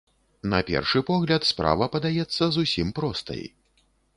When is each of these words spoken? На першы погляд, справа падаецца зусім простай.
На 0.53 0.61
першы 0.69 1.01
погляд, 1.09 1.45
справа 1.51 1.89
падаецца 1.97 2.43
зусім 2.57 2.87
простай. 3.01 3.47